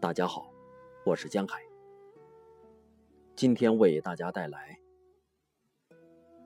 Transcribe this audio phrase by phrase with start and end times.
[0.00, 0.50] 大家好，
[1.04, 1.62] 我是江海。
[3.36, 4.80] 今天为大家带来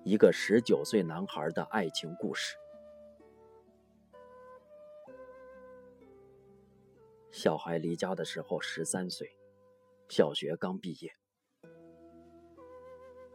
[0.02, 2.56] 一个十九岁男孩的爱情故事。
[7.30, 9.30] 小孩离家的时候十三岁，
[10.08, 11.16] 小学刚毕业，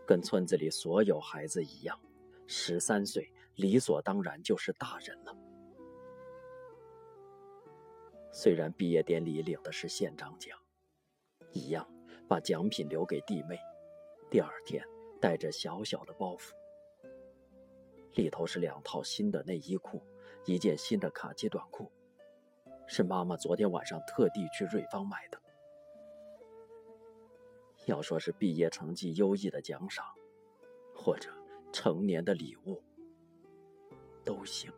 [0.05, 1.97] 跟村子里所有孩子一样，
[2.45, 5.33] 十三岁理所当然就是大人了。
[8.31, 10.57] 虽然毕业典礼领的是县长奖，
[11.51, 11.87] 一样
[12.27, 13.57] 把奖品留给弟妹。
[14.29, 14.83] 第二天，
[15.19, 16.51] 带着小小的包袱，
[18.13, 20.01] 里头是两套新的内衣裤，
[20.45, 21.91] 一件新的卡其短裤。
[22.85, 25.39] 是妈妈昨天晚上特地去瑞芳买的。
[27.85, 30.05] 要说是毕业成绩优异的奖赏，
[30.95, 31.31] 或者
[31.71, 32.83] 成年的礼物，
[34.23, 34.71] 都行。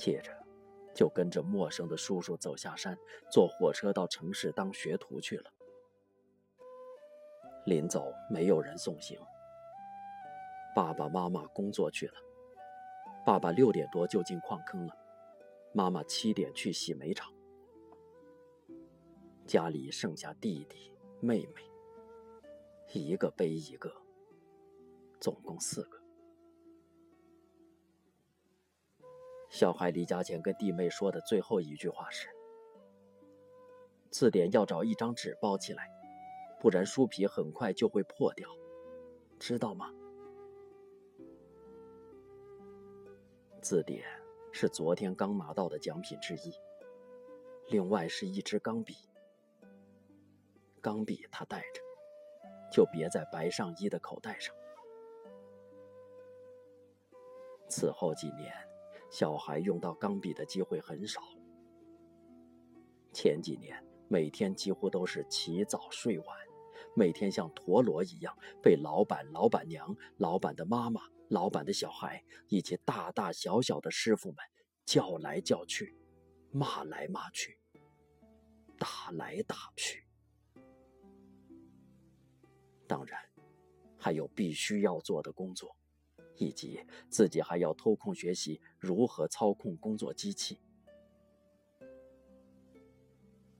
[0.00, 0.32] 接着，
[0.94, 2.96] 就跟着陌生的叔叔走下山，
[3.30, 5.52] 坐火车到城市当学徒去了。
[7.66, 9.20] 临走，没有人送行，
[10.74, 12.14] 爸爸妈妈工作去了。
[13.26, 14.96] 爸爸六点多就进矿坑了，
[15.74, 17.30] 妈妈七点去洗煤厂。
[19.46, 20.90] 家里剩下弟弟
[21.20, 21.62] 妹妹，
[22.94, 23.92] 一个背一个，
[25.20, 25.99] 总共四个。
[29.50, 32.28] 小孩离家前跟弟妹说的最后一句话是
[34.08, 35.90] ：“字典要找一张纸包起来，
[36.60, 38.48] 不然书皮很快就会破掉，
[39.40, 39.92] 知道吗？”
[43.60, 44.04] 字典
[44.52, 46.54] 是昨天刚拿到的奖品之一，
[47.68, 48.94] 另外是一支钢笔。
[50.80, 51.82] 钢笔他带着，
[52.72, 54.54] 就别在白上衣的口袋上。
[57.68, 58.50] 此后几年，
[59.10, 61.20] 小孩用到钢笔的机会很少。
[63.12, 66.26] 前几年，每天几乎都是起早睡晚，
[66.94, 71.02] 每天像陀螺一样被老板、老板娘、老板的妈妈。
[71.28, 74.38] 老板的小孩以及大大小小的师傅们
[74.84, 75.96] 叫来叫去，
[76.50, 77.56] 骂来骂去，
[78.76, 80.04] 打来打去。
[82.88, 83.20] 当然，
[83.96, 85.76] 还有必须要做的工作，
[86.40, 90.58] 以及自己还要偷空学习如何操控工作机器。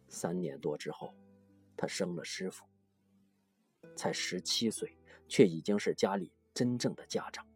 [0.09, 1.15] 三年多之后，
[1.77, 2.65] 他生了师傅，
[3.95, 4.97] 才十七岁，
[5.29, 7.47] 却已经是家里真正的家长。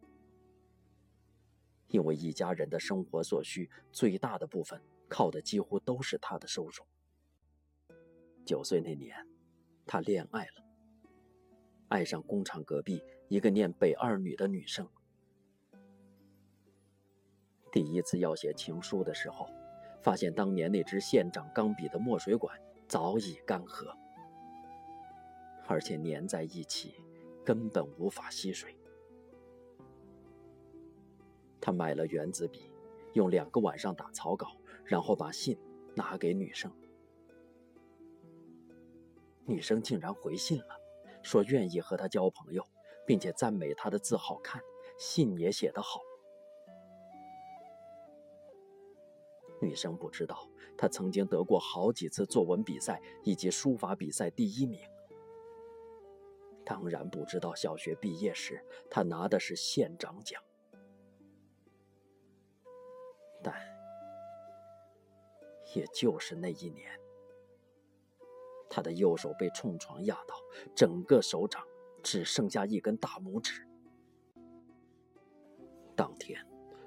[1.89, 6.85] 因为一家人的生活所需最大的部分靠的几乎都是他的收入。
[8.45, 9.17] 九岁那年，
[9.87, 10.65] 他恋爱了，
[11.89, 14.87] 爱上工厂隔壁一个念北二女的女生。
[17.75, 19.49] 第一次要写情书的时候，
[20.01, 23.93] 发现当年那支县长钢笔的墨水管早已干涸，
[25.67, 26.95] 而且粘在一起，
[27.45, 28.79] 根本无法吸水。
[31.61, 32.71] 他买了圆子笔，
[33.15, 35.59] 用两个晚上打草稿，然后把信
[35.97, 36.71] 拿给女生。
[39.47, 40.77] 女生竟然回信了，
[41.25, 42.65] 说愿意和他交朋友，
[43.05, 44.63] 并且赞美他的字好看，
[44.97, 45.99] 信也写得好。
[49.61, 54.81] 女生不知道，他曾经得过好几次作文比赛以及书法比赛第一名。
[56.65, 60.43] 当然不知道，小学毕业时他拿的是县长奖。
[63.43, 63.55] 但，
[65.75, 66.99] 也就是那一年，
[68.71, 70.35] 他的右手被冲床压到，
[70.75, 71.63] 整个手掌
[72.03, 73.69] 只剩下一根大拇指。
[75.95, 76.45] 当天，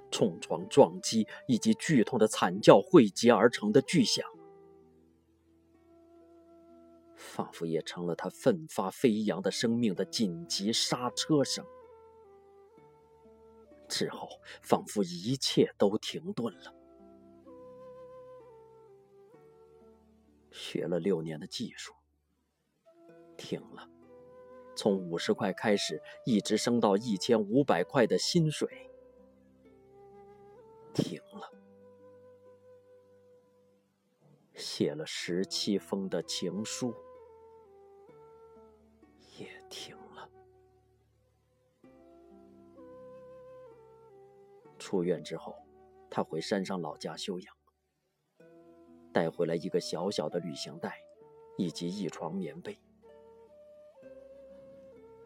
[0.10, 4.26] 冲床撞击以及剧痛的惨叫汇集而成的巨响，
[7.16, 11.66] 仿佛也成了他奋发飞扬的生命的紧急刹车声。
[13.90, 14.28] 之后，
[14.62, 16.74] 仿佛一切都停顿了。
[20.52, 21.94] 学了六年的技术，
[23.38, 23.88] 停了。
[24.76, 28.87] 从五十块开始，一直升到一千五百块的薪水，
[31.04, 31.52] 停了。
[34.56, 36.94] 写了十七封的情书，
[39.38, 40.30] 也停了。
[44.80, 45.56] 出院之后，
[46.10, 47.56] 他回山上老家休养，
[49.14, 51.00] 带回来一个小小的旅行袋，
[51.58, 52.80] 以及一床棉被。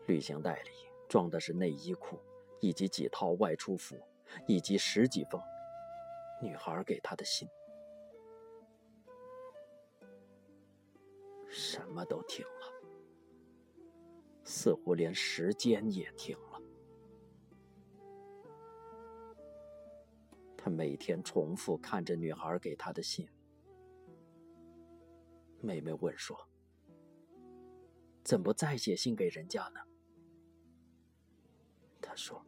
[0.08, 0.70] 旅行袋里
[1.08, 2.20] 装的是内衣裤，
[2.60, 3.98] 以及几套外出服，
[4.46, 5.42] 以及十几封
[6.42, 7.48] 女孩给他的信。
[11.48, 12.72] 什么都停了。
[14.44, 16.62] 似乎连时间也停了。
[20.58, 23.30] 他每天重复看着女孩给他的信。
[25.60, 26.48] 妹妹问说。
[28.24, 29.80] 怎么再写信给人家呢？
[32.02, 32.46] 他说。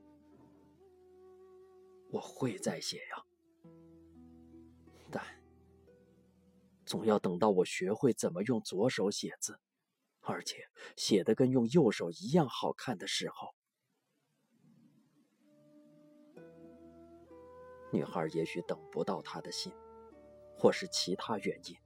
[2.11, 3.32] 我会再写呀。
[5.13, 5.23] 但
[6.83, 9.59] 总要等到我学会怎么用左手写字，
[10.21, 10.67] 而且
[10.97, 13.53] 写的跟用右手一样好看的时候。”
[17.93, 19.71] 女孩也许等不到他的信，
[20.57, 21.77] 或是其他原因，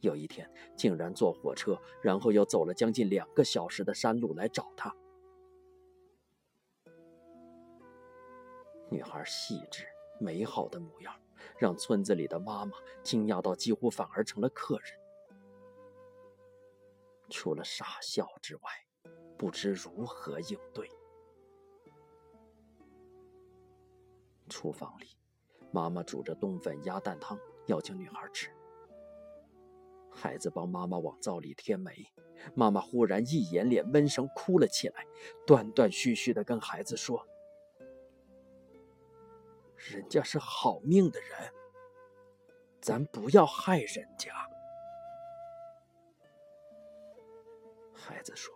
[0.00, 4.92] 有一天竟然坐火车，然后又走了将近两个小时的山路来找他。
[8.90, 9.86] 女孩细致
[10.18, 11.14] 美好的模样，
[11.58, 12.72] 让村子里的妈妈
[13.02, 14.92] 惊讶到几乎反而成了客人。
[17.28, 18.62] 除了傻笑之外，
[19.38, 20.90] 不知如何应对。
[24.48, 25.06] 厨房里。
[25.72, 28.50] 妈妈煮着冬粉鸭蛋汤，要请女孩吃。
[30.10, 32.12] 孩子帮妈妈往灶里添煤，
[32.56, 35.06] 妈妈忽然一掩脸，温声哭了起来，
[35.46, 37.24] 断断续续地跟孩子说
[39.88, 41.52] ：“人家是好命的人，
[42.80, 44.32] 咱不要害人家。”
[47.94, 48.54] 孩子说：“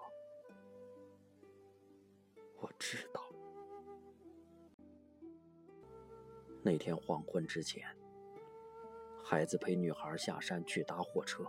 [2.61, 3.21] 我知道。”
[6.63, 7.87] 那天黄昏之前，
[9.23, 11.45] 孩子陪女孩下山去搭火车，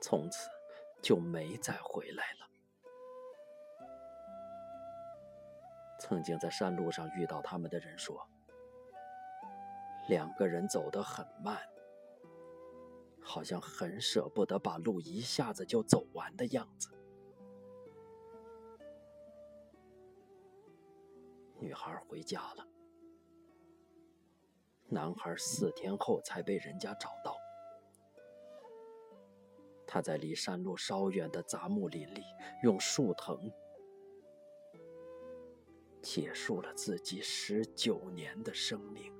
[0.00, 0.48] 从此
[1.00, 2.48] 就没再回来了。
[6.06, 8.28] 曾经在山路上遇到他们的人说，
[10.06, 11.58] 两个人走得很慢，
[13.22, 16.90] 好像很舍不得把路一下子就走完的样子。
[21.58, 22.68] 女孩回家了。
[24.88, 27.34] 男孩四天后才被人家找到。
[29.86, 32.22] 他在离山路稍远的杂木林里，
[32.62, 33.50] 用树藤
[36.04, 39.10] 结束了自己十九年的生命。